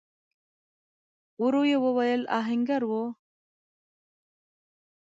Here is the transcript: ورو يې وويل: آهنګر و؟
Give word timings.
ورو 1.41 1.61
يې 1.69 1.77
وويل: 1.85 2.21
آهنګر 2.39 2.81
و؟ 2.89 2.91